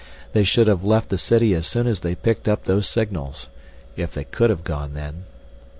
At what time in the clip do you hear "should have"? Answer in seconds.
0.43-0.83